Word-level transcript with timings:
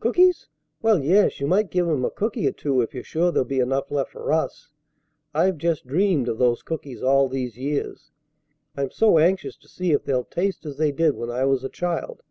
Cookies? 0.00 0.46
Well, 0.82 1.02
yes, 1.02 1.40
you 1.40 1.46
might 1.46 1.70
give 1.70 1.88
him 1.88 2.04
a 2.04 2.10
cooky 2.10 2.46
or 2.46 2.52
two 2.52 2.82
if 2.82 2.92
you're 2.92 3.02
sure 3.02 3.32
there'll 3.32 3.48
be 3.48 3.60
enough 3.60 3.90
left 3.90 4.12
for 4.12 4.30
us. 4.30 4.68
I've 5.32 5.56
just 5.56 5.86
dreamed 5.86 6.28
of 6.28 6.36
those 6.36 6.62
cookies 6.62 7.02
all 7.02 7.30
these 7.30 7.56
years. 7.56 8.10
I'm 8.76 8.90
so 8.90 9.16
anxious 9.16 9.56
to 9.56 9.68
see 9.68 9.92
if 9.92 10.04
they'll 10.04 10.24
taste 10.24 10.66
as 10.66 10.76
they 10.76 10.92
did 10.92 11.16
when 11.16 11.30
I 11.30 11.46
was 11.46 11.64
a 11.64 11.70
child. 11.70 12.22